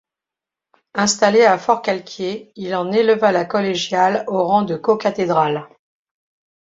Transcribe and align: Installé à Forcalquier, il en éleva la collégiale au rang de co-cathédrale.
Installé 0.95 1.43
à 1.43 1.59
Forcalquier, 1.59 2.51
il 2.55 2.73
en 2.73 2.91
éleva 2.91 3.31
la 3.31 3.45
collégiale 3.45 4.23
au 4.25 4.43
rang 4.43 4.63
de 4.63 4.75
co-cathédrale. 4.75 5.69